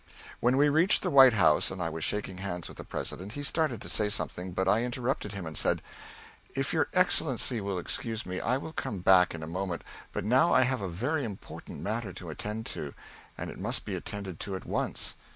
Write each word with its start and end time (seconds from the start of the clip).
When 0.39 0.57
we 0.57 0.67
reached 0.67 1.03
the 1.03 1.11
White 1.11 1.33
House 1.33 1.69
and 1.69 1.79
I 1.79 1.89
was 1.89 2.03
shaking 2.03 2.37
hands 2.39 2.67
with 2.67 2.77
the 2.77 2.83
President, 2.83 3.33
he 3.33 3.43
started 3.43 3.83
to 3.83 3.87
say 3.87 4.09
something, 4.09 4.51
but 4.51 4.67
I 4.67 4.83
interrupted 4.83 5.33
him 5.33 5.45
and 5.45 5.55
said: 5.55 5.83
"If 6.55 6.73
your 6.73 6.87
Excellency 6.91 7.61
will 7.61 7.77
excuse 7.77 8.25
me, 8.25 8.39
I 8.39 8.57
will 8.57 8.73
come 8.73 9.01
back 9.01 9.35
in 9.35 9.43
a 9.43 9.47
moment; 9.47 9.83
but 10.11 10.25
now 10.25 10.55
I 10.55 10.63
have 10.63 10.81
a 10.81 10.89
very 10.89 11.23
important 11.23 11.81
matter 11.81 12.13
to 12.13 12.31
attend 12.31 12.65
to, 12.77 12.95
and 13.37 13.51
it 13.51 13.59
must 13.59 13.85
be 13.85 13.93
attended 13.93 14.39
to 14.39 14.55
at 14.55 14.65
once." 14.65 15.13